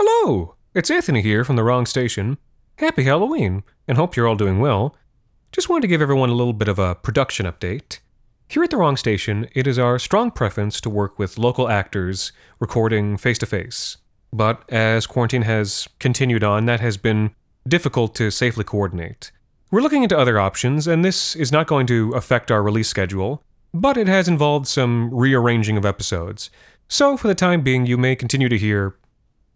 [0.00, 2.38] Hello, it's Anthony here from the wrong station.
[2.76, 4.94] Happy Halloween, and hope you're all doing well.
[5.50, 7.98] Just wanted to give everyone a little bit of a production update.
[8.48, 12.30] Here at the wrong station, it is our strong preference to work with local actors
[12.60, 13.96] recording face to face.
[14.32, 17.32] But as quarantine has continued on, that has been
[17.66, 19.32] difficult to safely coordinate.
[19.72, 23.42] We're looking into other options, and this is not going to affect our release schedule,
[23.74, 26.50] but it has involved some rearranging of episodes.
[26.86, 28.94] So, for the time being, you may continue to hear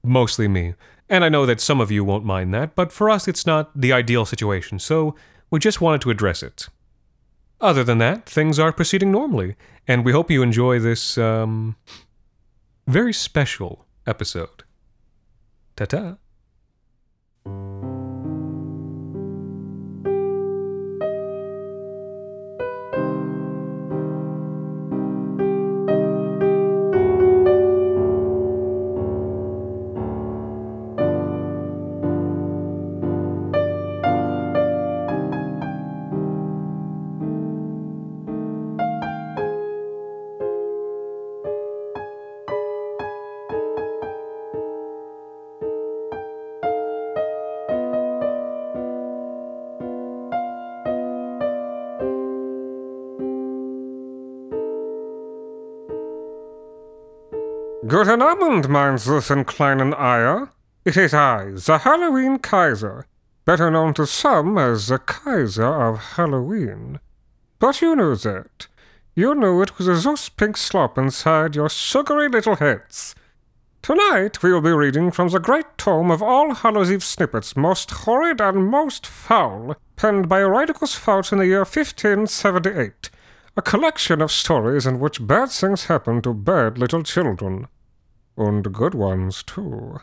[0.03, 0.75] mostly me.
[1.09, 3.71] And I know that some of you won't mind that, but for us, it's not
[3.79, 5.15] the ideal situation, so
[5.51, 6.69] we just wanted to address it.
[7.61, 11.77] Other than that, things are proceeding normally, and we hope you enjoy this, um,
[12.87, 14.65] very special episode.
[15.77, 16.17] Ta ta.
[57.93, 60.49] Guten Abend, mein süßen kleinen Eier.
[60.83, 63.05] It is I, the Halloween Kaiser,
[63.45, 67.01] better known to some as the Kaiser of Halloween.
[67.59, 68.67] But you knew that.
[69.15, 73.15] You knew it was a Zeus pink slop inside your sugary little heads.
[73.83, 77.91] Tonight we will be reading from the great tome of All Hallows Eve snippets, most
[77.91, 83.11] horrid and most foul, penned by Eridicus Fouts in the year 1578.
[83.55, 87.69] A collection of stories in which bad things happen to bad little children.
[88.37, 90.01] And good ones, too.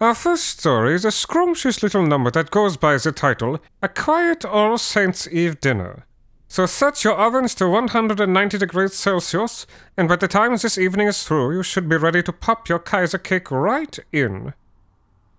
[0.00, 4.44] Our first story is a scrumptious little number that goes by the title A Quiet
[4.44, 6.06] All Saints' Eve Dinner.
[6.48, 9.66] So set your ovens to 190 degrees Celsius,
[9.96, 12.78] and by the time this evening is through, you should be ready to pop your
[12.78, 14.52] Kaiser cake right in.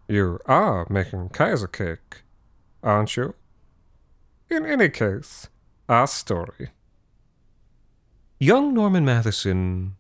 [0.08, 2.24] You are making Kaiser cake,
[2.82, 3.36] aren't you?
[4.50, 5.50] In any case,
[5.90, 6.70] our story.
[8.40, 9.96] Young Norman Matheson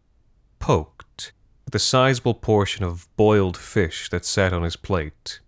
[0.60, 0.95] poked
[1.68, 5.40] at the sizable portion of boiled fish that sat on his plate.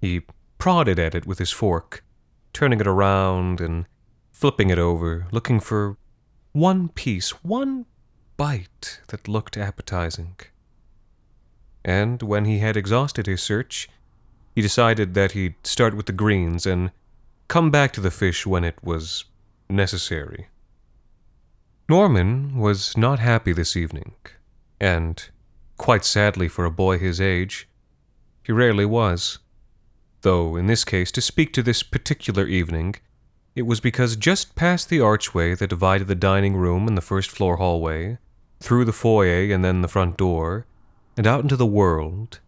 [0.00, 0.22] He
[0.58, 2.04] prodded at it with his fork,
[2.52, 3.86] turning it around and
[4.32, 5.96] flipping it over, looking for
[6.52, 7.86] one piece, one
[8.36, 10.36] bite that looked appetizing.
[11.84, 13.88] And when he had exhausted his search,
[14.54, 16.92] he decided that he'd start with the greens and
[17.48, 19.24] come back to the fish when it was
[19.68, 20.48] necessary.
[21.88, 24.14] Norman was not happy this evening,
[24.80, 25.28] and,
[25.76, 27.68] quite sadly for a boy his age,
[28.42, 29.38] he rarely was.
[30.22, 32.94] Though, in this case, to speak to this particular evening,
[33.54, 37.30] it was because just past the archway that divided the dining room and the first
[37.30, 38.18] floor hallway,
[38.60, 40.66] through the foyer and then the front door,
[41.16, 42.40] and out into the world,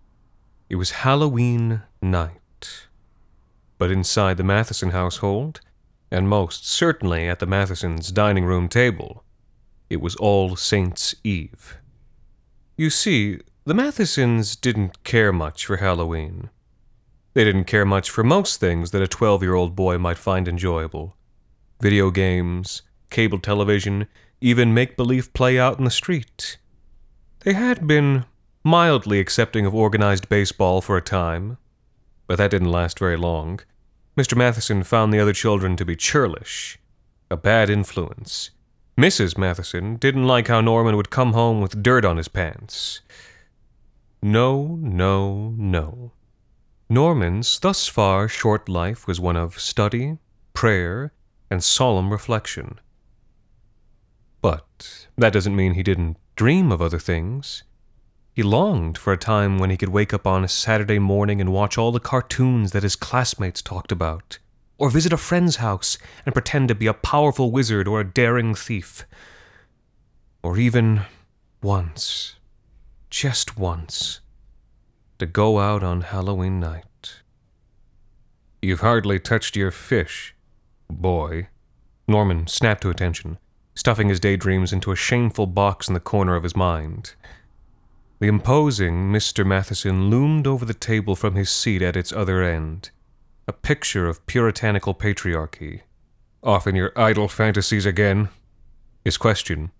[0.68, 2.86] it was Halloween night.
[3.78, 5.60] But inside the Matheson household,
[6.10, 9.22] and most certainly at the Mathesons' dining room table,
[9.90, 11.78] it was All Saints' Eve.
[12.78, 16.50] You see, the Mathesons didn't care much for Halloween.
[17.32, 20.46] They didn't care much for most things that a 12 year old boy might find
[20.46, 21.16] enjoyable
[21.80, 24.08] video games, cable television,
[24.40, 26.58] even make believe play out in the street.
[27.40, 28.24] They had been
[28.64, 31.58] mildly accepting of organized baseball for a time,
[32.26, 33.60] but that didn't last very long.
[34.16, 34.36] Mr.
[34.36, 36.78] Matheson found the other children to be churlish,
[37.30, 38.50] a bad influence.
[38.98, 39.36] Mrs.
[39.36, 43.02] Matheson didn't like how Norman would come home with dirt on his pants.
[44.22, 46.12] No, no, no.
[46.88, 50.16] Norman's thus far short life was one of study,
[50.54, 51.12] prayer,
[51.50, 52.80] and solemn reflection.
[54.40, 57.64] But that doesn't mean he didn't dream of other things.
[58.32, 61.52] He longed for a time when he could wake up on a Saturday morning and
[61.52, 64.38] watch all the cartoons that his classmates talked about,
[64.78, 68.54] or visit a friend's house and pretend to be a powerful wizard or a daring
[68.54, 69.06] thief.
[70.42, 71.02] Or even
[71.62, 72.36] once,
[73.10, 74.20] just once,
[75.18, 77.22] to go out on Halloween night.
[78.60, 80.34] You've hardly touched your fish,
[80.90, 81.48] boy.
[82.08, 83.38] Norman snapped to attention,
[83.74, 87.14] stuffing his daydreams into a shameful box in the corner of his mind.
[88.18, 89.44] The imposing Mr.
[89.44, 92.90] Matheson loomed over the table from his seat at its other end,
[93.48, 95.82] a picture of puritanical patriarchy.
[96.42, 98.28] Off in your idle fantasies again?
[99.04, 99.70] His question,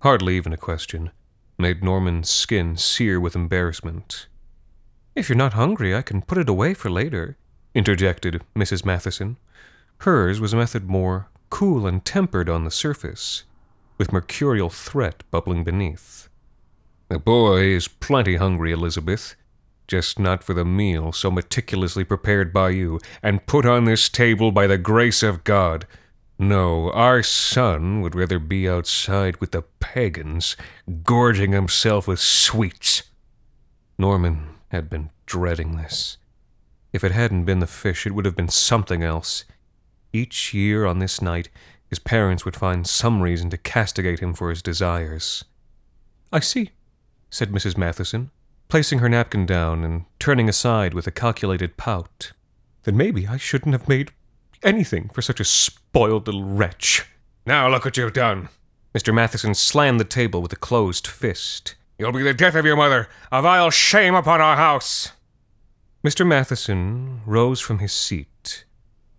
[0.00, 1.10] hardly even a question,
[1.58, 4.26] made Norman's skin sear with embarrassment.
[5.14, 7.38] If you're not hungry, I can put it away for later,
[7.74, 8.84] interjected Mrs.
[8.84, 9.38] Matheson.
[10.00, 13.44] Hers was a method more cool and tempered on the surface,
[13.96, 16.28] with mercurial threat bubbling beneath.
[17.08, 19.36] The boy is plenty hungry, Elizabeth,
[19.86, 24.50] just not for the meal so meticulously prepared by you and put on this table
[24.52, 25.86] by the grace of God.
[26.38, 30.56] No, our son would rather be outside with the pagans,
[31.02, 33.04] gorging himself with sweets.
[33.98, 36.18] Norman had been dreading this.
[36.92, 39.44] If it hadn't been the fish, it would have been something else.
[40.12, 41.48] Each year on this night,
[41.88, 45.44] his parents would find some reason to castigate him for his desires.
[46.32, 46.70] I see,
[47.30, 47.76] said Mrs.
[47.76, 48.30] Matheson,
[48.68, 52.32] placing her napkin down and turning aside with a calculated pout.
[52.82, 54.12] Then maybe I shouldn't have made
[54.62, 57.06] anything for such a spoiled little wretch.
[57.44, 58.48] Now look what you've done.
[58.94, 59.14] Mr.
[59.14, 61.74] Matheson slammed the table with a closed fist.
[61.98, 65.12] You'll be the death of your mother, a vile shame upon our house.
[66.04, 66.26] Mr.
[66.26, 68.64] Matheson rose from his seat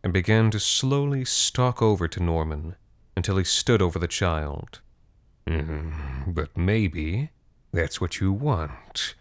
[0.03, 2.75] and began to slowly stalk over to Norman
[3.15, 4.81] until he stood over the child.
[5.47, 7.31] Mm, but maybe
[7.71, 9.15] that's what you want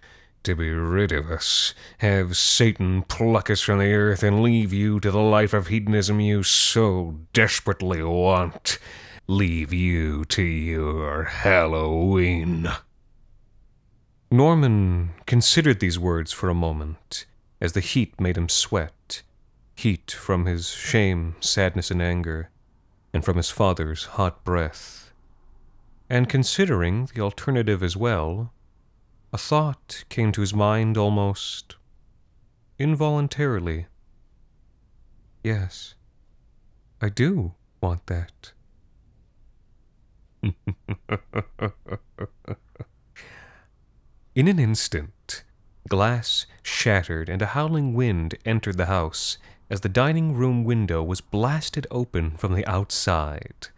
[0.47, 4.99] to be rid of us, have Satan pluck us from the earth and leave you
[5.01, 8.79] to the life of hedonism you so desperately want.
[9.27, 12.69] Leave you to your Halloween.
[14.31, 17.27] Norman considered these words for a moment,
[17.61, 19.23] as the heat made him sweat
[19.77, 22.51] heat from his shame, sadness, and anger,
[23.13, 25.13] and from his father's hot breath.
[26.09, 28.53] And considering the alternative as well,
[29.33, 31.77] a thought came to his mind almost
[32.79, 33.87] involuntarily.
[35.43, 35.95] Yes,
[37.01, 38.53] I do want that.
[44.35, 45.45] In an instant,
[45.89, 49.39] glass shattered and a howling wind entered the house
[49.71, 53.69] as the dining room window was blasted open from the outside.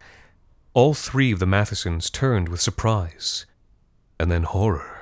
[0.73, 3.45] All three of the Mathesons turned with surprise,
[4.19, 4.98] and then horror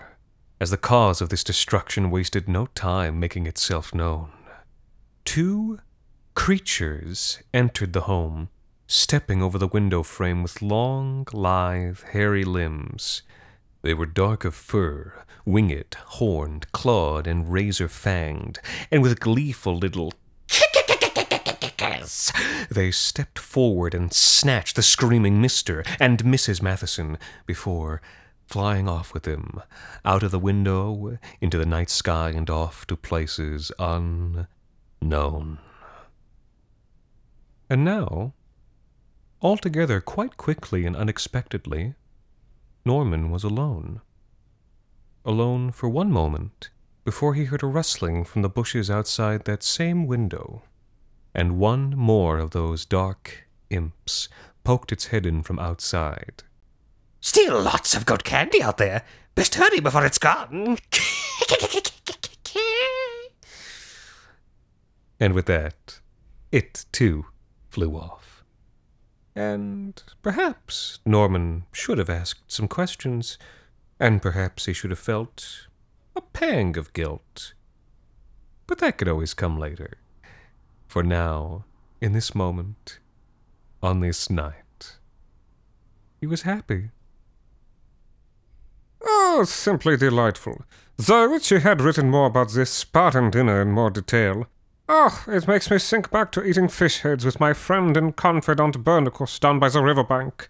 [0.60, 4.32] as the cause of this destruction wasted no time making itself known.
[5.26, 5.80] Two
[6.34, 8.50] creatures entered the home,
[8.88, 13.22] stepping over the window frame with long, lithe, hairy limbs.
[13.82, 18.58] They were dark of fur, winged, horned, clawed, and razor fanged,
[18.92, 20.14] and with gleeful little
[22.70, 25.86] they stepped forward and snatched the screaming Mr.
[26.00, 26.62] and Mrs.
[26.62, 28.02] Matheson before
[28.48, 29.62] flying off with him,
[30.06, 35.60] out of the window, into the night sky, and off to places unknown.
[37.70, 38.34] And now,
[39.42, 41.96] altogether quite quickly and unexpectedly,
[42.86, 44.02] Norman was alone.
[45.26, 46.70] Alone for one moment
[47.04, 50.64] before he heard a rustling from the bushes outside that same window,
[51.34, 54.28] and one more of those dark imps
[54.66, 56.44] poked its head in from outside.
[57.20, 59.04] Still lots of good candy out there.
[59.36, 60.78] Best hurry before it's gone.
[65.20, 66.00] and with that,
[66.52, 67.26] it too
[67.70, 68.44] flew off.
[69.36, 73.38] And perhaps Norman should have asked some questions,
[74.00, 75.68] and perhaps he should have felt
[76.16, 77.54] a pang of guilt.
[78.66, 80.00] But that could always come later.
[80.88, 81.66] For now,
[82.02, 83.00] in this moment,
[83.84, 84.98] on this night,
[86.20, 86.90] he was happy.
[89.40, 90.66] Oh, simply delightful.
[90.98, 94.48] Though Ritchie had written more about this Spartan dinner in more detail.
[94.90, 98.84] Oh, it makes me think back to eating fish heads with my friend and confidant
[98.84, 100.50] Bernicus down by the river bank.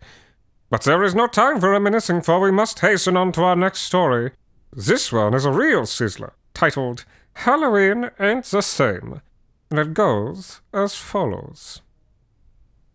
[0.70, 3.82] But there is no time for reminiscing, for we must hasten on to our next
[3.82, 4.32] story.
[4.72, 7.03] This one is a real sizzler, titled
[7.34, 9.22] Halloween Ain't the Same.
[9.70, 11.82] And it goes as follows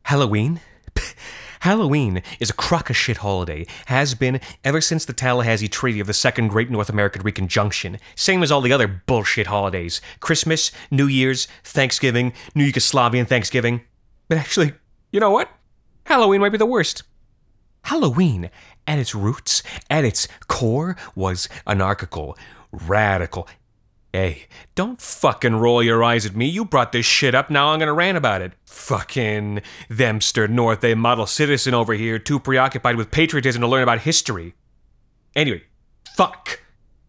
[0.05, 0.63] Halloween?
[1.63, 6.09] Halloween is a crock of shit holiday, has been ever since the Tallahassee Treaty of
[6.09, 11.07] the Second Great North American Reconjunction, same as all the other bullshit holidays Christmas, New
[11.07, 13.83] Year's, Thanksgiving, New Yugoslavian Thanksgiving.
[14.27, 14.73] But actually,
[15.13, 15.51] you know what?
[16.07, 17.05] Halloween might be the worst.
[17.85, 18.51] Halloween,
[18.89, 22.37] at its roots, at its core, was anarchical,
[22.73, 23.47] radical,
[24.13, 26.47] Hey, don't fucking roll your eyes at me.
[26.47, 28.53] You brought this shit up, now I'm gonna rant about it.
[28.67, 34.01] Fucking themster North A model citizen over here, too preoccupied with patriotism to learn about
[34.01, 34.55] history.
[35.35, 35.63] Anyway,
[36.15, 36.61] fuck.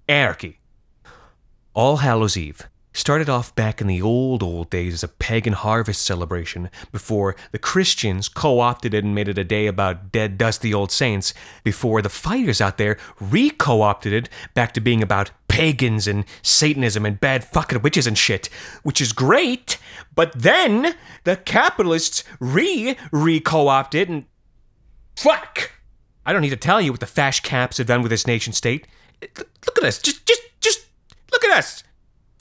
[0.07, 0.59] Anarchy.
[1.73, 6.05] All Hallows Eve started off back in the old, old days as a pagan harvest
[6.05, 10.73] celebration before the Christians co opted it and made it a day about dead, dusty
[10.73, 11.33] old saints,
[11.63, 16.25] before the fighters out there re co opted it back to being about pagans and
[16.41, 18.49] Satanism and bad fucking witches and shit,
[18.81, 19.77] which is great.
[20.15, 20.95] But then
[21.25, 24.25] the capitalists re re co opted and
[25.15, 25.71] fuck.
[26.25, 28.51] I don't need to tell you what the fash caps have done with this nation
[28.51, 28.87] state.
[29.21, 30.85] Look at us, just just just
[31.31, 31.82] look at us.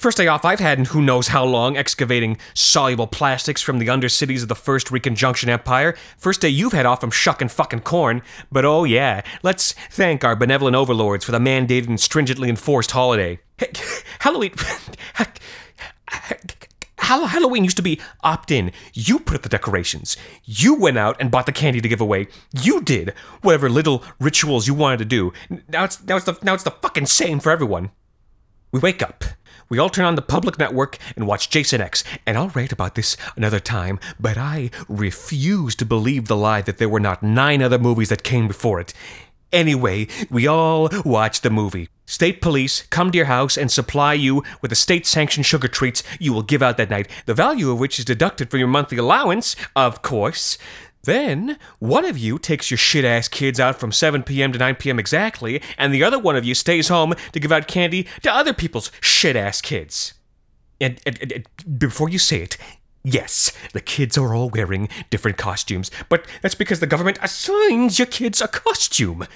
[0.02, 3.86] First day off I've had in who knows how long excavating soluble plastics from the
[3.86, 5.94] undercities of the First Reconjunction Empire.
[6.18, 8.20] First day you've had off from shucking fucking corn.
[8.50, 13.38] But oh yeah, let's thank our benevolent overlords for the mandated and stringently enforced holiday.
[14.18, 14.50] Halloween.
[16.96, 18.72] Halloween used to be opt in.
[18.94, 20.16] You put up the decorations.
[20.44, 22.26] You went out and bought the candy to give away.
[22.60, 23.10] You did
[23.42, 25.32] whatever little rituals you wanted to do.
[25.68, 27.92] Now it's now it's the now it's the fucking same for everyone.
[28.72, 29.22] We wake up.
[29.72, 32.94] We all turn on the public network and watch Jason X, and I'll write about
[32.94, 37.62] this another time, but I refuse to believe the lie that there were not nine
[37.62, 38.92] other movies that came before it.
[39.50, 41.88] Anyway, we all watch the movie.
[42.04, 46.02] State police come to your house and supply you with the state sanctioned sugar treats
[46.20, 48.98] you will give out that night, the value of which is deducted from your monthly
[48.98, 50.58] allowance, of course.
[51.04, 54.52] Then, one of you takes your shit ass kids out from 7 p.m.
[54.52, 55.00] to 9 p.m.
[55.00, 58.52] exactly, and the other one of you stays home to give out candy to other
[58.52, 60.14] people's shit ass kids.
[60.80, 62.56] And, and, and, before you say it,
[63.02, 68.06] yes, the kids are all wearing different costumes, but that's because the government assigns your
[68.06, 69.26] kids a costume.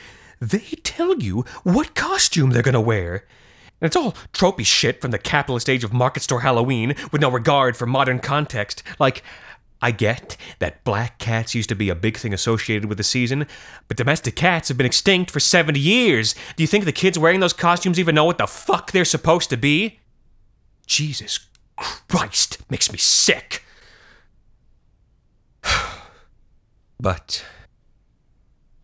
[0.40, 3.24] They tell you what costume they're gonna wear.
[3.80, 7.30] And it's all tropey shit from the capitalist age of market store Halloween with no
[7.30, 9.22] regard for modern context, like
[9.82, 13.46] I get that black cats used to be a big thing associated with the season,
[13.88, 16.34] but domestic cats have been extinct for 70 years.
[16.56, 19.50] Do you think the kids wearing those costumes even know what the fuck they're supposed
[19.50, 20.00] to be?
[20.86, 21.40] Jesus
[22.08, 23.64] Christ, makes me sick.
[27.00, 27.44] but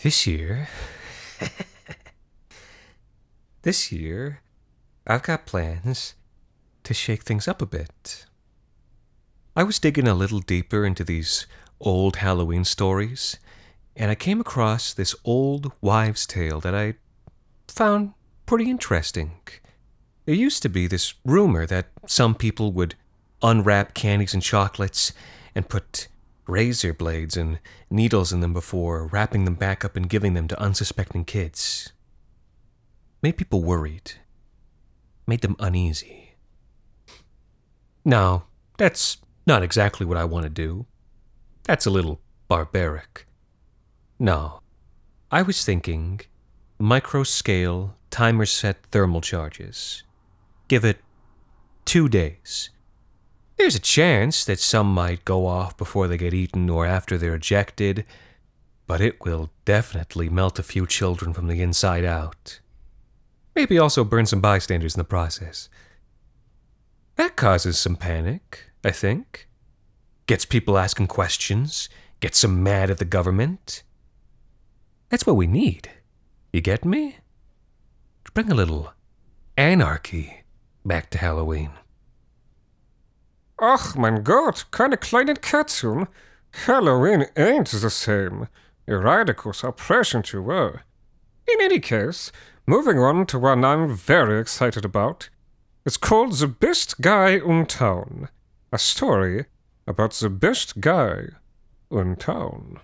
[0.00, 0.68] this year,
[3.62, 4.42] this year,
[5.06, 6.14] I've got plans
[6.84, 8.26] to shake things up a bit.
[9.54, 11.46] I was digging a little deeper into these
[11.78, 13.38] old Halloween stories,
[13.94, 16.94] and I came across this old wives' tale that I
[17.68, 18.14] found
[18.46, 19.32] pretty interesting.
[20.24, 22.94] There used to be this rumor that some people would
[23.42, 25.12] unwrap candies and chocolates
[25.54, 26.08] and put
[26.46, 27.58] razor blades and
[27.90, 31.92] needles in them before wrapping them back up and giving them to unsuspecting kids.
[33.20, 34.12] Made people worried,
[35.26, 36.36] made them uneasy.
[38.02, 38.44] Now,
[38.78, 40.86] that's not exactly what I want to do.
[41.64, 43.26] That's a little barbaric.
[44.18, 44.60] No,
[45.30, 46.20] I was thinking
[46.78, 50.02] micro scale, timer set thermal charges.
[50.68, 50.98] Give it
[51.84, 52.70] two days.
[53.56, 57.36] There's a chance that some might go off before they get eaten or after they're
[57.36, 58.04] ejected,
[58.86, 62.60] but it will definitely melt a few children from the inside out.
[63.54, 65.68] Maybe also burn some bystanders in the process.
[67.16, 68.71] That causes some panic.
[68.84, 69.48] I think.
[70.26, 71.88] Gets people asking questions,
[72.20, 73.82] gets them mad at the government.
[75.08, 75.90] That's what we need.
[76.52, 77.18] You get me?
[78.24, 78.92] To bring a little
[79.56, 80.42] anarchy
[80.84, 81.70] back to Halloween.
[83.60, 86.08] Ach, mein Gott, keine kleinen Katzen.
[86.66, 88.48] Halloween ain't the same.
[88.86, 90.82] Your radicals are present you were.
[91.46, 92.32] In any case,
[92.66, 95.28] moving on to one I'm very excited about.
[95.84, 98.28] It's called The Best Guy in Town
[98.72, 99.44] a story
[99.86, 101.26] about the best guy
[101.90, 102.80] in town.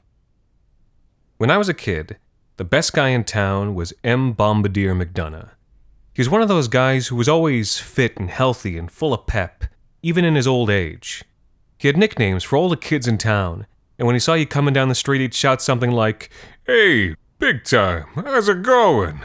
[1.39, 2.19] When I was a kid,
[2.59, 4.33] the best guy in town was M.
[4.33, 5.51] Bombardier McDonough.
[6.13, 9.27] He was one of those guys who was always fit and healthy and full of
[9.27, 9.65] pep,
[10.03, 11.25] even in his old age.
[11.79, 13.67] He had nicknames for all the kids in town,
[13.99, 16.29] and when he saw you coming down the street, he'd shout something like,
[16.67, 19.21] Hey, big time, how's it going?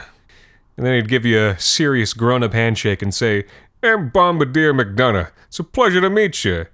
[0.76, 3.44] And then he'd give you a serious grown up handshake and say,
[3.84, 5.30] I'm Bombardier McDonough.
[5.48, 6.64] It's a pleasure to meet you.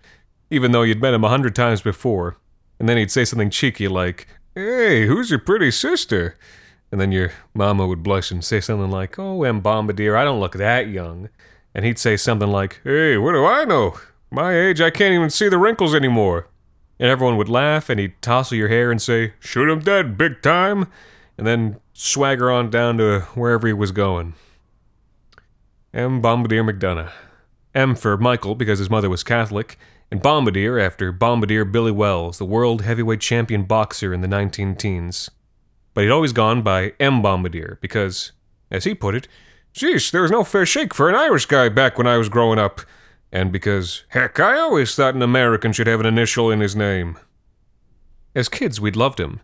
[0.48, 2.36] Even though you'd met him a hundred times before.
[2.78, 6.36] And then he'd say something cheeky like, Hey, who's your pretty sister?
[6.92, 9.60] And then your mama would blush and say something like, Oh, M.
[9.60, 11.28] Bombardier, I don't look that young.
[11.74, 13.98] And he'd say something like, Hey, what do I know?
[14.30, 16.46] My age, I can't even see the wrinkles anymore.
[17.00, 20.42] And everyone would laugh, and he'd tousle your hair and say, Shoot him dead, big
[20.42, 20.86] time.
[21.36, 24.34] And then swagger on down to wherever he was going.
[25.92, 26.20] M.
[26.20, 27.10] Bombardier McDonough.
[27.74, 29.76] M for Michael because his mother was Catholic,
[30.08, 35.30] and Bombardier after Bombardier Billy Wells, the world heavyweight champion boxer in the 19 teens.
[35.92, 37.22] But he'd always gone by M.
[37.22, 38.30] Bombardier because,
[38.70, 39.26] as he put it,
[39.74, 42.58] Sheesh, there was no fair shake for an Irish guy back when I was growing
[42.58, 42.82] up.
[43.32, 47.18] And because, heck, I always thought an American should have an initial in his name.
[48.34, 49.40] As kids, we'd loved him.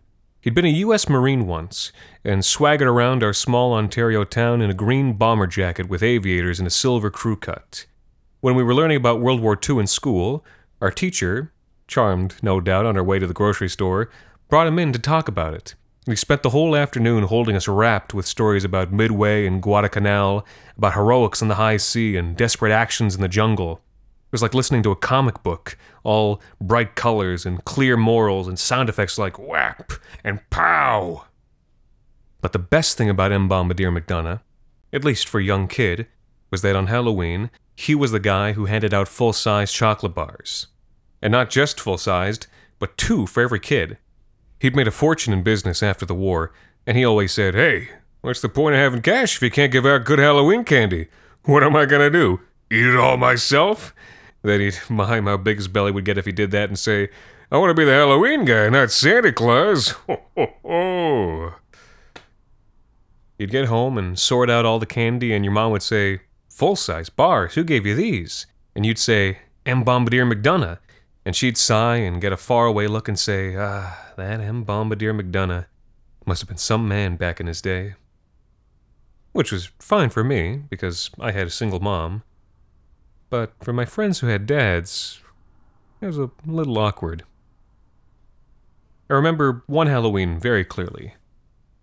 [0.47, 1.09] He'd been a U.S.
[1.09, 1.91] Marine once
[2.23, 6.65] and swaggered around our small Ontario town in a green bomber jacket with aviators and
[6.65, 7.85] a silver crew cut.
[8.39, 10.45] When we were learning about World War II in school,
[10.79, 11.51] our teacher,
[11.85, 14.09] charmed no doubt on our way to the grocery store,
[14.47, 15.75] brought him in to talk about it.
[16.05, 20.45] He spent the whole afternoon holding us wrapped with stories about Midway and Guadalcanal,
[20.77, 23.81] about heroics on the high sea and desperate actions in the jungle.
[24.27, 28.59] It was like listening to a comic book, all bright colors and clear morals and
[28.59, 31.25] sound effects like whap and pow.
[32.41, 33.47] But the best thing about M.
[33.47, 34.41] Bombardier McDonough,
[34.91, 36.07] at least for a young kid,
[36.51, 40.67] was that on Halloween, he was the guy who handed out full sized chocolate bars.
[41.21, 42.47] And not just full sized,
[42.79, 43.97] but two for every kid.
[44.59, 46.51] He'd made a fortune in business after the war,
[46.85, 47.89] and he always said, Hey,
[48.21, 51.07] what's the point of having cash if you can't give out good Halloween candy?
[51.45, 52.41] What am I gonna do?
[52.69, 53.93] Eat it all myself?
[54.41, 57.09] Then he'd mime how big his belly would get if he did that and say,
[57.51, 59.89] I want to be the Halloween guy, not Santa Claus.
[60.07, 61.53] Ho, ho, ho.
[63.37, 66.75] You'd get home and sort out all the candy, and your mom would say, Full
[66.75, 68.47] size bars, who gave you these?
[68.75, 69.83] And you'd say, M.
[69.83, 70.79] Bombardier McDonough.
[71.23, 74.63] And she'd sigh and get a faraway look and say, Ah, that M.
[74.63, 75.67] Bombardier McDonough
[76.25, 77.93] must have been some man back in his day.
[79.33, 82.23] Which was fine for me, because I had a single mom.
[83.29, 85.21] But for my friends who had dads,
[86.01, 87.23] it was a little awkward.
[89.09, 91.15] I remember one Halloween very clearly.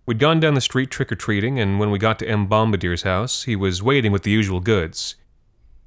[0.05, 2.47] We'd gone down the street trick or treating, and when we got to M.
[2.47, 5.15] Bombardier's house, he was waiting with the usual goods.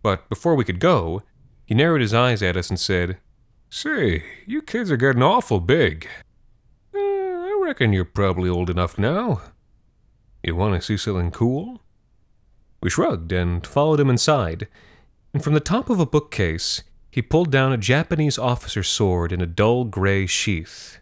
[0.03, 1.23] But before we could go,
[1.65, 3.19] he narrowed his eyes at us and said,
[3.71, 6.09] Say, you kids are getting awful big.
[6.95, 9.43] Uh, I reckon you're probably old enough now.
[10.43, 11.81] You want to see something cool?
[12.81, 14.67] We shrugged and followed him inside,
[15.32, 19.40] and from the top of a bookcase, he pulled down a Japanese officer's sword in
[19.40, 20.99] a dull gray sheath.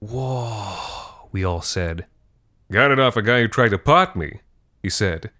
[0.00, 2.06] Whoa, we all said.
[2.70, 4.40] Got it off a guy who tried to pot me,
[4.82, 5.30] he said.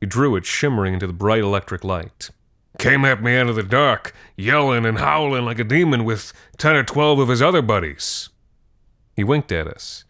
[0.00, 2.30] He drew it shimmering into the bright electric light.
[2.78, 6.74] Came at me out of the dark, yelling and howling like a demon with ten
[6.74, 8.30] or twelve of his other buddies.
[9.14, 10.04] He winked at us.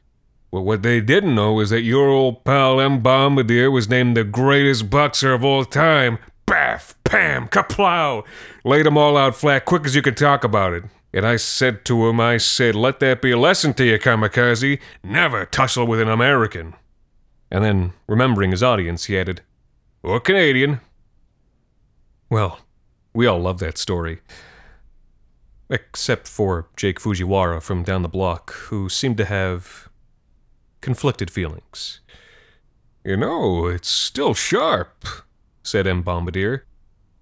[0.50, 3.02] Well, what they didn't know is that your old pal M.
[3.02, 6.18] Bombardier was named the greatest boxer of all time.
[7.04, 8.24] Pam, kaplow!
[8.64, 10.84] Laid 'em all out flat quick as you could talk about it.
[11.12, 14.80] And I said to him, I said, let that be a lesson to you, kamikaze.
[15.04, 16.74] Never tussle with an American.
[17.52, 19.42] And then, remembering his audience, he added,
[20.02, 20.80] or Canadian.
[22.28, 22.58] Well,
[23.12, 24.22] we all love that story.
[25.70, 29.88] Except for Jake Fujiwara from down the block, who seemed to have
[30.80, 32.00] conflicted feelings.
[33.04, 35.04] You know, it's still sharp,
[35.64, 36.02] said M.
[36.02, 36.64] Bombardier.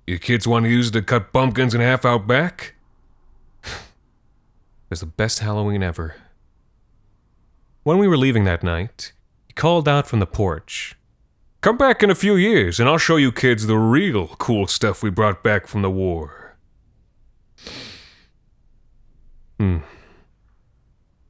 [0.07, 2.75] You kids want to use to cut pumpkins in half out back?
[3.65, 3.71] it
[4.91, 6.17] was the best Halloween ever.
[7.85, 9.13] When we were leaving that night,
[9.47, 10.97] he called out from the porch.
[11.63, 15.03] Come back in a few years, and I'll show you kids the real cool stuff
[15.03, 16.57] we brought back from the war.
[19.59, 19.79] Hmm.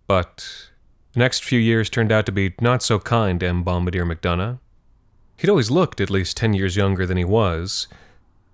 [0.07, 0.71] But
[1.13, 3.63] the next few years turned out to be not so kind M.
[3.63, 4.59] Bombardier McDonough.
[5.43, 7.89] He'd always looked at least ten years younger than he was,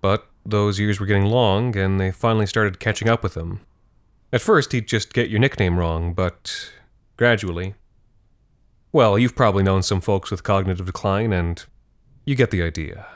[0.01, 3.61] but those years were getting long, and they finally started catching up with him.
[4.33, 6.73] At first, he'd just get your nickname wrong, but
[7.19, 7.75] gradually.
[8.91, 11.63] Well, you've probably known some folks with cognitive decline, and
[12.25, 13.07] you get the idea.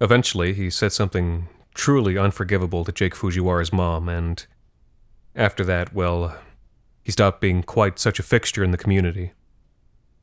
[0.00, 4.46] Eventually, he said something truly unforgivable to Jake Fujiwara's mom, and
[5.34, 6.38] after that, well,
[7.02, 9.32] he stopped being quite such a fixture in the community.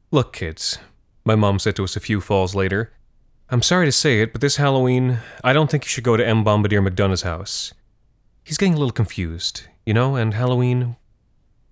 [0.10, 0.80] Look, kids,
[1.28, 2.94] my mom said to us a few falls later,
[3.50, 6.26] I'm sorry to say it, but this Halloween, I don't think you should go to
[6.26, 6.44] M.
[6.44, 7.74] Bombardier McDonough's house.
[8.44, 10.96] He's getting a little confused, you know, and Halloween,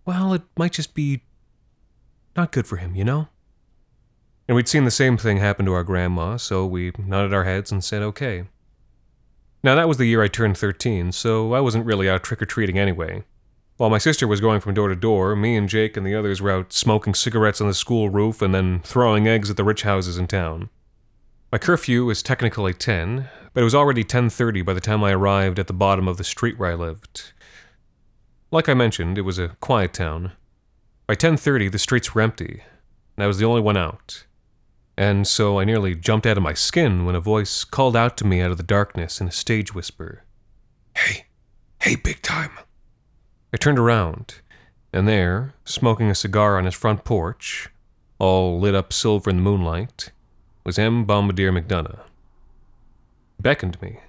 [0.05, 1.23] well, it might just be
[2.35, 3.29] not good for him, you know?
[4.47, 7.71] And we'd seen the same thing happen to our grandma, so we nodded our heads
[7.71, 8.43] and said okay.
[9.63, 12.45] Now, that was the year I turned 13, so I wasn't really out trick or
[12.45, 13.23] treating anyway.
[13.77, 16.41] While my sister was going from door to door, me and Jake and the others
[16.41, 19.83] were out smoking cigarettes on the school roof and then throwing eggs at the rich
[19.83, 20.69] houses in town.
[21.51, 25.59] My curfew was technically 10, but it was already 10:30 by the time I arrived
[25.59, 27.33] at the bottom of the street where I lived.
[28.49, 30.31] Like I mentioned, it was a quiet town.
[31.05, 32.63] By 10:30, the streets were empty,
[33.17, 34.25] and I was the only one out.
[34.97, 38.25] And so I nearly jumped out of my skin when a voice called out to
[38.25, 40.23] me out of the darkness in a stage whisper.
[40.95, 41.25] Hey,
[41.81, 42.51] hey, big time.
[43.55, 44.41] I turned around,
[44.91, 47.69] and there, smoking a cigar on his front porch,
[48.19, 50.11] all lit up silver in the moonlight,
[50.65, 51.05] was M.
[51.05, 52.01] Bombardier McDonough.
[53.37, 54.01] He beckoned me,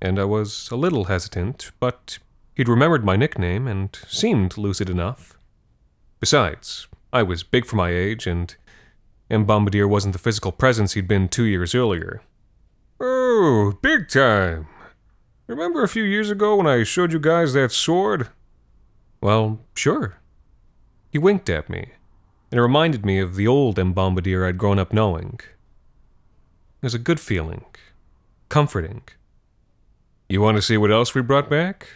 [0.00, 2.20] and I was a little hesitant, but
[2.54, 5.36] he'd remembered my nickname and seemed lucid enough.
[6.20, 8.54] Besides, I was big for my age, and
[9.28, 9.44] M.
[9.44, 12.22] Bombardier wasn't the physical presence he'd been two years earlier.
[13.00, 14.68] Oh, big time.
[15.48, 18.28] Remember a few years ago when I showed you guys that sword?
[19.22, 20.18] Well, sure.
[21.10, 21.92] He winked at me,
[22.50, 23.92] and it reminded me of the old M.
[23.92, 25.38] Bombardier I'd grown up knowing.
[26.82, 27.64] It was a good feeling,
[28.48, 29.02] comforting.
[30.28, 31.86] You want to see what else we brought back?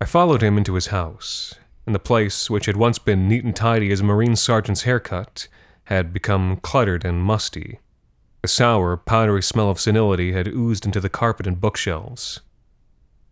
[0.00, 3.54] I followed him into his house, and the place, which had once been neat and
[3.54, 5.48] tidy as a Marine sergeant's haircut,
[5.84, 7.78] had become cluttered and musty.
[8.40, 12.40] The sour, powdery smell of senility had oozed into the carpet and bookshelves.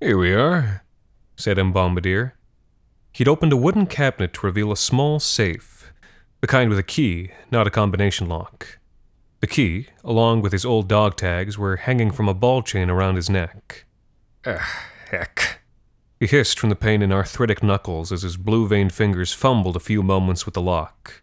[0.01, 0.85] Here we are,
[1.35, 1.73] said M.
[1.73, 2.35] Bombardier.
[3.13, 5.93] He'd opened a wooden cabinet to reveal a small safe,
[6.41, 8.79] the kind with a key, not a combination lock.
[9.41, 13.17] The key, along with his old dog tags, were hanging from a ball chain around
[13.17, 13.87] his neck.
[14.45, 14.61] Ugh,
[15.11, 15.61] heck.
[16.19, 19.81] He hissed from the pain in arthritic knuckles as his blue veined fingers fumbled a
[19.81, 21.23] few moments with the lock.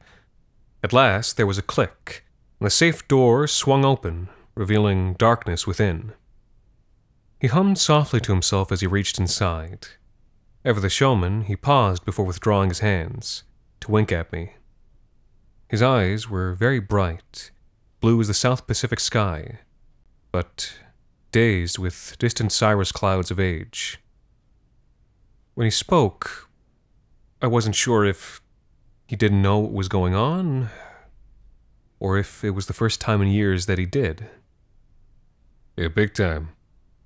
[0.81, 2.23] At last, there was a click,
[2.59, 6.13] and the safe door swung open, revealing darkness within.
[7.39, 9.87] He hummed softly to himself as he reached inside.
[10.65, 13.43] Ever the showman, he paused before withdrawing his hands
[13.81, 14.53] to wink at me.
[15.69, 17.51] His eyes were very bright,
[17.99, 19.59] blue as the South Pacific sky,
[20.31, 20.73] but
[21.31, 23.99] dazed with distant cirrus clouds of age.
[25.53, 26.49] When he spoke,
[27.43, 28.41] I wasn't sure if
[29.05, 30.69] he didn't know what was going on,
[31.99, 34.29] or if it was the first time in years that he did.
[35.77, 36.49] Yeah, big time.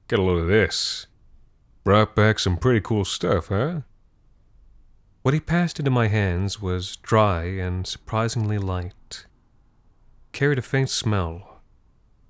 [0.08, 1.08] Get a load of this.
[1.90, 3.82] Brought back some pretty cool stuff, huh?
[5.24, 9.26] What he passed into my hands was dry and surprisingly light.
[10.32, 11.64] Carried a faint smell,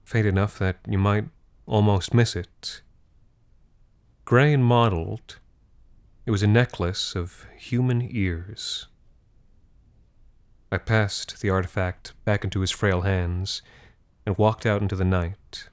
[0.05, 1.25] faint enough that you might
[1.65, 2.79] almost miss it.
[4.23, 5.39] Gray and mottled,
[6.25, 8.87] it was a necklace of human ears.
[10.71, 13.61] I passed the artifact back into his frail hands
[14.25, 15.67] and walked out into the night.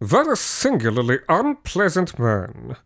[0.00, 2.76] A singularly unpleasant man.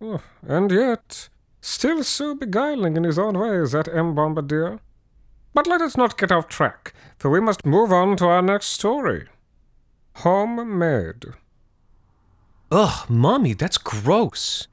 [0.00, 1.28] Oh, and yet,
[1.60, 4.14] still so beguiling in his own ways, that M.
[4.14, 4.80] Bombardier.
[5.54, 8.66] But let us not get off track, for we must move on to our next
[8.66, 9.26] story.
[10.16, 11.24] Homemade.
[12.70, 14.66] Ugh, Mommy, that's gross,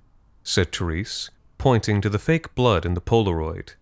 [0.44, 3.76] said Therese, pointing to the fake blood in the Polaroid.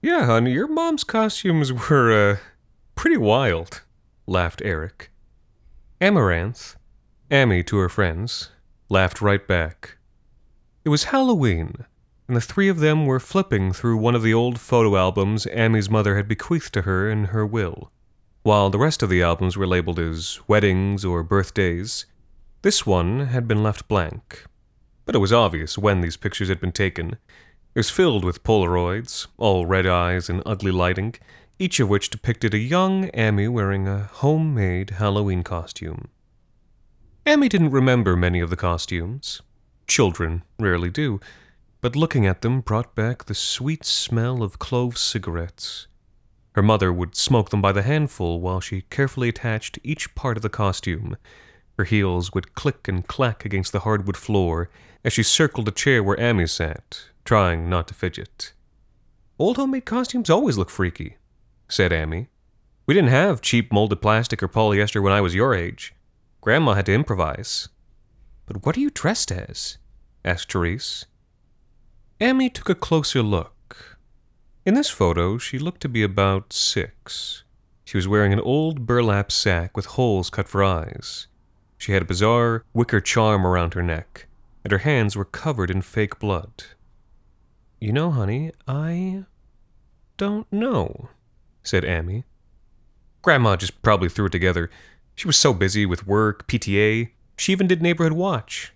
[0.00, 2.36] Yeah, honey, your mom's costumes were, uh,
[2.94, 3.82] pretty wild,
[4.26, 5.10] laughed Eric.
[6.00, 6.76] Amaranth,
[7.30, 8.50] Amy to her friends,
[8.88, 9.98] laughed right back.
[10.82, 11.84] It was Halloween,
[12.26, 15.90] and the three of them were flipping through one of the old photo albums Amy's
[15.90, 17.90] mother had bequeathed to her in her will.
[18.44, 22.06] While the rest of the albums were labeled as weddings or birthdays,
[22.62, 24.46] this one had been left blank.
[25.04, 27.18] But it was obvious when these pictures had been taken,
[27.74, 31.14] it was filled with Polaroids, all red eyes and ugly lighting,
[31.58, 36.08] each of which depicted a young Amy wearing a homemade Halloween costume.
[37.28, 39.42] Amy didn't remember many of the costumes.
[39.86, 41.20] Children rarely do,
[41.82, 45.88] but looking at them brought back the sweet smell of clove cigarettes.
[46.52, 50.42] Her mother would smoke them by the handful while she carefully attached each part of
[50.42, 51.18] the costume.
[51.76, 54.70] Her heels would click and clack against the hardwood floor
[55.04, 58.54] as she circled a chair where Amy sat, trying not to fidget.
[59.38, 61.18] Old homemade costumes always look freaky,
[61.68, 62.28] said Amy.
[62.86, 65.92] We didn't have cheap molded plastic or polyester when I was your age.
[66.40, 67.68] Grandma had to improvise.
[68.46, 69.78] But what are you dressed as?
[70.24, 71.06] asked Therese.
[72.20, 73.98] Amy took a closer look.
[74.64, 77.44] In this photo, she looked to be about six.
[77.84, 81.26] She was wearing an old burlap sack with holes cut for eyes.
[81.78, 84.26] She had a bizarre wicker charm around her neck,
[84.64, 86.64] and her hands were covered in fake blood.
[87.80, 89.24] You know, honey, I
[90.16, 91.08] don't know,
[91.62, 92.24] said Amy.
[93.22, 94.70] Grandma just probably threw it together.
[95.18, 98.72] She was so busy with work, PTA, she even did Neighborhood Watch.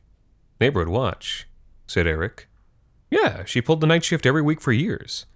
[0.61, 1.47] Neighborhood Watch,
[1.87, 2.49] said Eric.
[3.13, 5.27] Yeah, she pulled the night shift every week for years.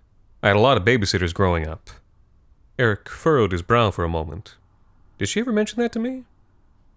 [0.42, 1.90] I had a lot of babysitters growing up.
[2.76, 4.56] Eric furrowed his brow for a moment.
[5.16, 6.24] Did she ever mention that to me?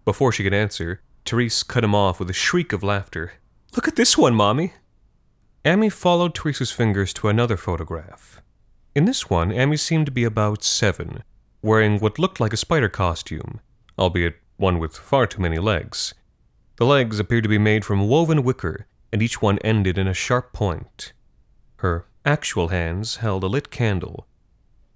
[0.05, 3.33] Before she could answer, Therese cut him off with a shriek of laughter.
[3.75, 4.73] Look at this one, Mommy!
[5.63, 8.41] Amy followed Therese's fingers to another photograph.
[8.95, 11.21] In this one, Amy seemed to be about seven,
[11.61, 13.61] wearing what looked like a spider costume,
[13.99, 16.13] albeit one with far too many legs.
[16.77, 20.13] The legs appeared to be made from woven wicker, and each one ended in a
[20.13, 21.13] sharp point.
[21.77, 24.27] Her actual hands held a lit candle.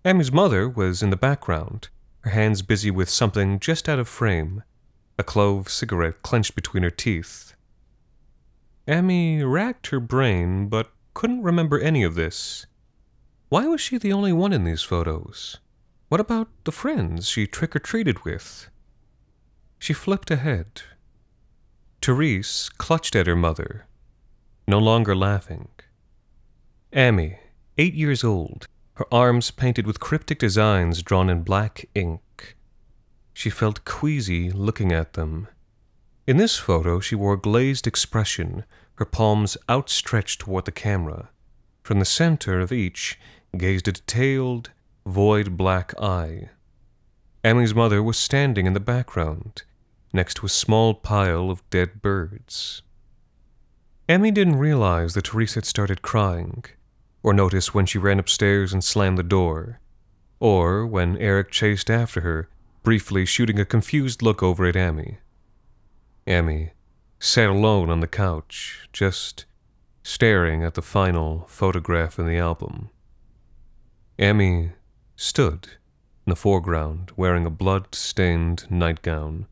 [0.05, 1.89] Amy's mother was in the background,
[2.21, 4.63] her hands busy with something just out of frame,
[5.17, 7.53] a clove cigarette clenched between her teeth.
[8.87, 12.65] Amy racked her brain, but couldn't remember any of this.
[13.49, 15.59] Why was she the only one in these photos?
[16.09, 18.69] What about the friends she trick or treated with?
[19.83, 20.81] She flipped ahead.
[22.01, 23.85] Therese clutched at her mother,
[24.65, 25.67] no longer laughing.
[26.93, 27.39] Amy,
[27.77, 32.55] eight years old, her arms painted with cryptic designs drawn in black ink.
[33.33, 35.49] She felt queasy looking at them.
[36.25, 38.63] In this photo, she wore a glazed expression,
[38.95, 41.27] her palms outstretched toward the camera.
[41.81, 43.19] From the center of each
[43.57, 44.71] gazed a detailed,
[45.05, 46.51] void black eye.
[47.43, 49.63] Amy's mother was standing in the background,
[50.13, 52.83] next to a small pile of dead birds.
[54.07, 56.63] Emmy didn't realize that Therese had started crying,
[57.23, 59.79] or notice when she ran upstairs and slammed the door,
[60.39, 62.49] or when Eric chased after her,
[62.83, 65.17] briefly shooting a confused look over at Emmy.
[66.27, 66.71] Emmy
[67.19, 69.45] sat alone on the couch, just
[70.03, 72.89] staring at the final photograph in the album.
[74.19, 74.73] Emmy
[75.15, 75.69] stood
[76.25, 79.47] in the foreground wearing a blood stained nightgown,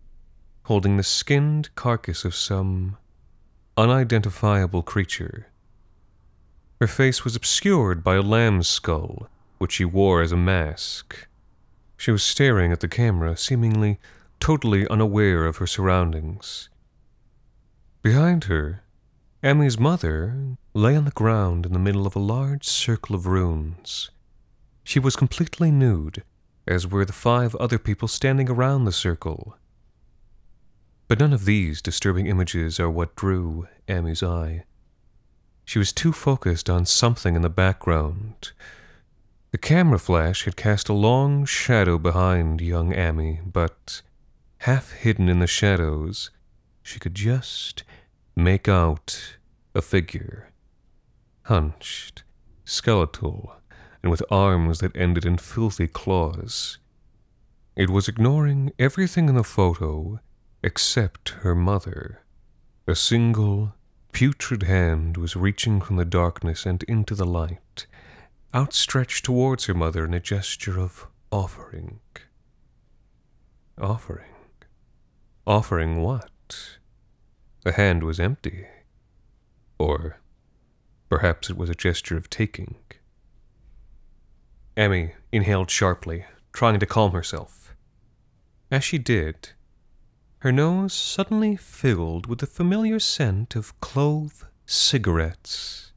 [0.64, 2.98] holding the skinned carcass of some
[3.78, 5.48] unidentifiable creature.
[6.80, 11.28] Her face was obscured by a lamb's skull, which she wore as a mask.
[11.98, 14.00] She was staring at the camera, seemingly
[14.40, 16.70] totally unaware of her surroundings.
[18.02, 18.82] Behind her,
[19.44, 24.10] Emmy's mother lay on the ground in the middle of a large circle of runes.
[24.84, 26.24] She was completely nude,
[26.68, 29.56] as were the five other people standing around the circle.
[31.12, 34.64] But none of these disturbing images are what drew Amy's eye.
[35.66, 38.54] She was too focused on something in the background.
[39.52, 44.02] The camera flash had cast a long shadow behind young Amy, but
[44.60, 46.30] half hidden in the shadows,
[46.82, 47.84] she could just
[48.34, 49.36] make out
[49.76, 50.54] a figure.
[51.42, 52.24] Hunched,
[52.64, 53.58] skeletal,
[54.02, 56.78] and with arms that ended in filthy claws.
[57.76, 60.22] It was ignoring everything in the photo
[60.64, 62.22] except her mother.
[62.88, 63.74] A single,
[64.12, 67.88] putrid hand was reaching from the darkness and into the light,
[68.54, 72.00] outstretched towards her mother in a gesture of offering.
[73.80, 74.34] Offering?
[75.48, 76.78] Offering what?
[77.64, 78.66] The hand was empty.
[79.80, 80.18] Or
[81.10, 82.76] perhaps it was a gesture of taking.
[84.78, 87.76] Emmy inhaled sharply, trying to calm herself.
[88.70, 89.50] As she did,
[90.42, 95.92] her nose suddenly filled with the familiar scent of clove cigarettes.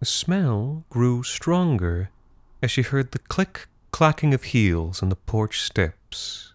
[0.00, 2.10] The smell grew stronger
[2.60, 6.52] as she heard the click clacking of heels on the porch steps.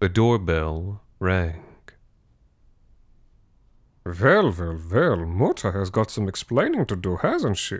[0.00, 1.64] The doorbell rang.
[4.04, 7.78] Well, well, well, Mutter has got some explaining to do, hasn't she?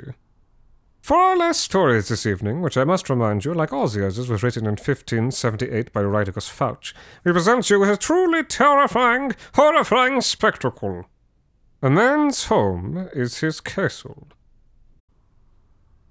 [1.03, 4.31] For our last stories this evening, which I must remind you, like all the others,
[4.31, 10.21] was written in 1578 by Rydigus Fouch, we present you with a truly terrifying, horrifying
[10.21, 11.07] spectacle.
[11.83, 14.29] A man's home is his castle.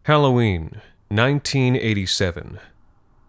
[0.04, 2.60] Halloween, 1987.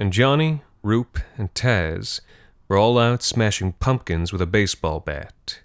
[0.00, 2.22] And Johnny, Roop, and Taz
[2.66, 5.60] were all out smashing pumpkins with a baseball bat.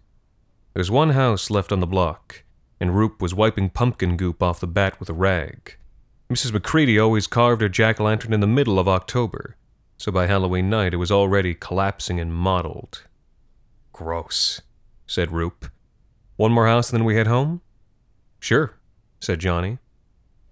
[0.76, 2.44] There's one house left on the block,
[2.80, 5.74] and Roop was wiping pumpkin goop off the bat with a rag.
[6.30, 6.52] Mrs.
[6.52, 9.56] McCready always carved her jack o' lantern in the middle of October,
[9.98, 13.04] so by Halloween night it was already collapsing and mottled.
[13.94, 14.62] Gross,
[15.06, 15.72] said Roop.
[16.36, 17.62] One more house and then we head home?
[18.40, 18.74] Sure,
[19.20, 19.78] said Johnny.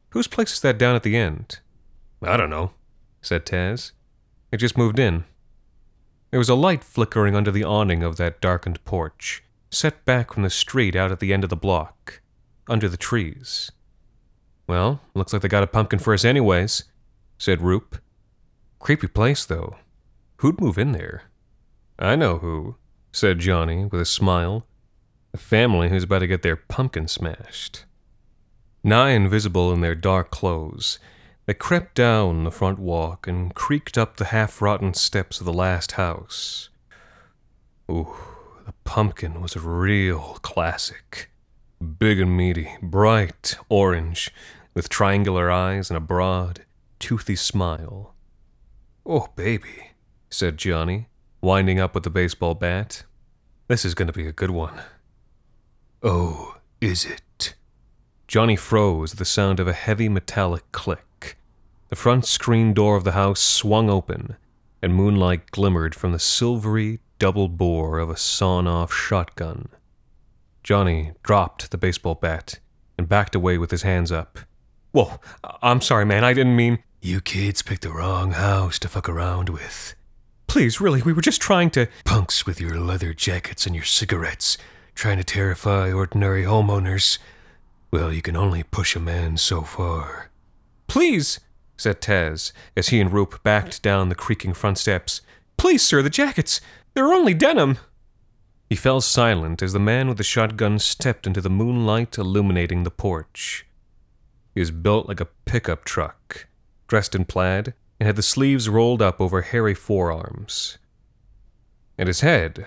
[0.10, 1.60] Whose place is that down at the end?
[2.22, 2.72] I don't know,
[3.22, 3.92] said Taz.
[4.52, 5.26] It just moved in.
[6.32, 10.44] There was a light flickering under the awning of that darkened porch set back from
[10.44, 12.22] the street out at the end of the block,
[12.68, 13.72] under the trees.
[14.68, 16.86] Well, looks like they got a pumpkin for us anyways,
[17.38, 17.98] said Roop.
[18.80, 19.76] Creepy place, though.
[20.38, 21.24] Who'd move in there?
[21.98, 22.76] I know who,
[23.12, 24.66] said Johnny with a smile.
[25.34, 27.86] A family who's about to get their pumpkin smashed.
[28.84, 31.00] Nigh invisible in their dark clothes,
[31.46, 35.54] they crept down the front walk and creaked up the half rotten steps of the
[35.54, 36.70] last house.
[37.90, 38.16] Ooh.
[38.66, 41.30] The pumpkin was a real classic.
[42.00, 44.34] Big and meaty, bright orange,
[44.76, 46.66] with triangular eyes and a broad,
[47.00, 48.14] toothy smile.
[49.06, 49.92] Oh, baby,
[50.30, 51.08] said Johnny,
[51.42, 53.04] winding up with the baseball bat.
[53.68, 54.82] This is going to be a good one.
[56.04, 57.56] Oh, is it?
[58.28, 61.38] Johnny froze at the sound of a heavy metallic click.
[61.90, 64.36] The front screen door of the house swung open,
[64.82, 69.70] and moonlight glimmered from the silvery, double bore of a sawn off shotgun.
[70.64, 72.60] Johnny dropped the baseball bat
[72.98, 74.40] and backed away with his hands up.
[74.96, 75.20] Whoa,
[75.62, 76.80] I'm sorry, man, I didn't mean.
[77.02, 79.94] You kids picked the wrong house to fuck around with.
[80.48, 81.90] Please, really, we were just trying to.
[82.06, 84.58] Punks with your leather jackets and your cigarettes,
[84.94, 87.18] trying to terrify ordinary homeowners.
[87.92, 90.30] Well, you can only push a man so far.
[90.88, 91.42] Please,
[91.76, 95.20] said Taz, as he and Roop backed down the creaking front steps.
[95.58, 96.62] Please, sir, the jackets.
[96.94, 97.80] They're only denim.
[98.70, 102.92] He fell silent as the man with the shotgun stepped into the moonlight illuminating the
[102.92, 103.66] porch.
[104.56, 106.48] He was built like a pickup truck,
[106.88, 110.78] dressed in plaid, and had the sleeves rolled up over hairy forearms.
[111.98, 112.66] And his head.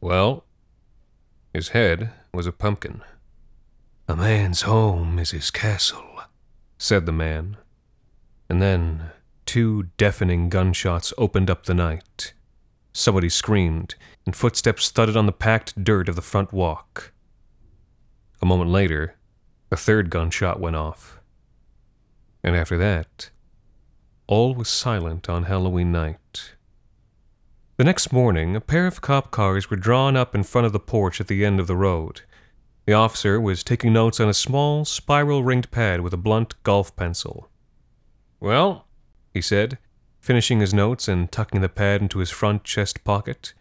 [0.00, 0.44] Well,
[1.52, 3.02] his head was a pumpkin.
[4.08, 6.22] A man's home is his castle,
[6.78, 7.58] said the man.
[8.48, 9.10] And then
[9.44, 12.32] two deafening gunshots opened up the night.
[12.94, 13.94] Somebody screamed,
[14.24, 17.12] and footsteps thudded on the packed dirt of the front walk.
[18.40, 19.17] A moment later,
[19.70, 21.20] a third gunshot went off.
[22.42, 23.30] And after that,
[24.26, 26.54] all was silent on Halloween night.
[27.76, 30.80] The next morning, a pair of cop cars were drawn up in front of the
[30.80, 32.22] porch at the end of the road.
[32.86, 36.96] The officer was taking notes on a small, spiral ringed pad with a blunt golf
[36.96, 37.48] pencil.
[38.40, 38.86] Well,
[39.32, 39.78] he said,
[40.20, 43.54] finishing his notes and tucking the pad into his front chest pocket.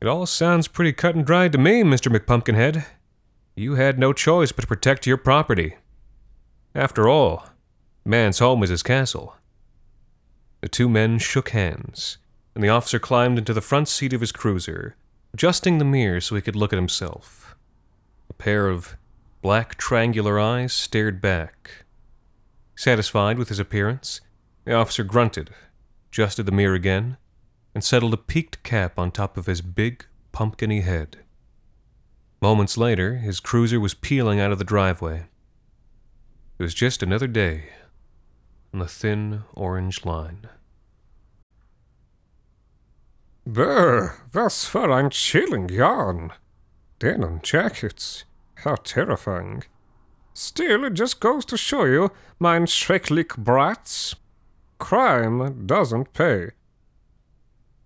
[0.00, 2.14] It all sounds pretty cut and dried to me, Mr.
[2.14, 2.84] McPumpkinhead.
[3.56, 5.76] You had no choice but to protect your property.
[6.74, 7.46] After all,
[8.04, 9.36] man's home is his castle.
[10.60, 12.18] The two men shook hands,
[12.54, 14.96] and the officer climbed into the front seat of his cruiser,
[15.32, 17.54] adjusting the mirror so he could look at himself.
[18.28, 18.96] A pair of
[19.40, 21.84] black triangular eyes stared back.
[22.74, 24.20] Satisfied with his appearance,
[24.64, 25.50] the officer grunted,
[26.10, 27.18] adjusted the mirror again,
[27.72, 31.18] and settled a peaked cap on top of his big, pumpkiny head.
[32.44, 35.28] Moments later, his cruiser was peeling out of the driveway.
[36.58, 37.70] It was just another day
[38.70, 40.48] on the thin orange line.
[43.46, 46.34] Brr, was for ein chilling yarn.
[46.98, 48.24] Denim jackets.
[48.56, 49.62] How terrifying.
[50.34, 54.16] Still, it just goes to show you, mein schrecklich brats,
[54.78, 56.50] crime doesn't pay.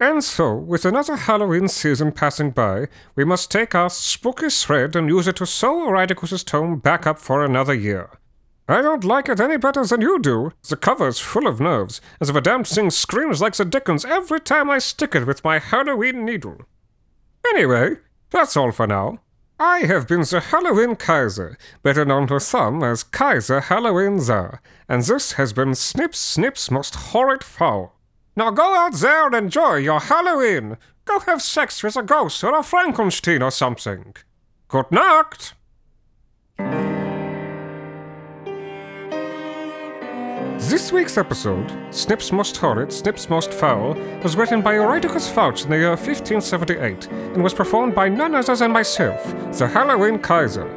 [0.00, 5.08] And so, with another Halloween season passing by, we must take our spooky thread and
[5.08, 8.10] use it to sew Eridicus's tome back up for another year.
[8.68, 10.52] I don't like it any better than you do.
[10.68, 14.04] The cover is full of nerves, as if a damned thing screams like the Dickens
[14.04, 16.58] every time I stick it with my Halloween needle.
[17.48, 17.96] Anyway,
[18.30, 19.18] that's all for now.
[19.58, 25.02] I have been the Halloween Kaiser, better known to some as Kaiser Halloween Czar, and
[25.02, 27.97] this has been Snip Snip's most horrid foul.
[28.38, 30.76] Now go out there and enjoy your Halloween.
[31.04, 34.14] Go have sex with a ghost or a Frankenstein or something.
[34.68, 35.54] Good night.
[40.70, 45.70] This week's episode, Snips Most Horrid, Snips Most Foul, was written by Euryticus Fouch in
[45.70, 49.20] the year 1578 and was performed by none other than myself,
[49.58, 50.68] the Halloween Kaiser.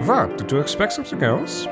[0.00, 1.66] What, did you expect something else?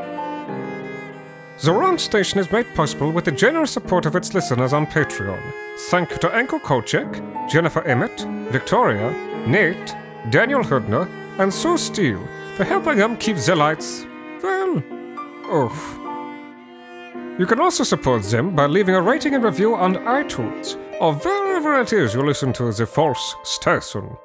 [1.60, 5.42] The Wrong Station is made possible with the generous support of its listeners on Patreon.
[5.90, 8.20] Thank you to Anko Kolchek, Jennifer Emmett,
[8.52, 9.10] Victoria,
[9.44, 9.96] Nate,
[10.30, 11.08] Daniel Hudner,
[11.40, 14.06] and Sue Steele for helping them keep the lights,
[14.40, 14.80] well,
[15.50, 15.98] off.
[17.40, 21.80] You can also support them by leaving a rating and review on iTunes or wherever
[21.80, 24.16] it is you listen to the false station.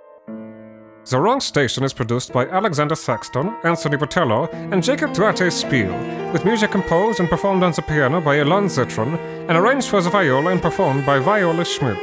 [1.06, 5.92] The Wrong Station is produced by Alexander Saxton, Anthony Botelho, and Jacob Duarte Spiel,
[6.32, 9.18] with music composed and performed on the piano by Elon Zitron
[9.50, 12.00] and arranged for the viola and performed by Viola Schmid.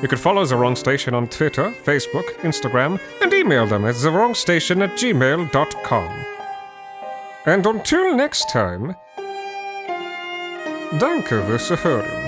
[0.00, 4.80] You can follow The Wrong Station on Twitter, Facebook, Instagram, and email them at thewrongstation
[4.82, 6.24] at gmail.com.
[7.46, 8.94] And until next time,
[11.00, 12.27] Danke fürs Hören.